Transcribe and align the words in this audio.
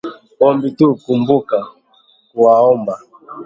ombi 0.47 0.69
tu, 0.77 0.87
kumbuka 1.03 1.57
kuwaomba 2.29 2.95